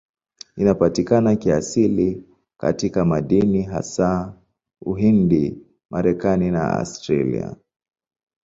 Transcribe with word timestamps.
Inapatikana 0.57 1.35
kiasili 1.35 2.23
katika 2.57 3.05
madini, 3.05 3.63
hasa 3.63 4.33
Uhindi, 4.85 5.57
Marekani 5.91 6.51
na 6.51 6.71
Australia. 6.79 7.55